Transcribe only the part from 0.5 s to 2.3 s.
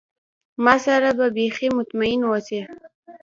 ما سره به بیخي مطمئن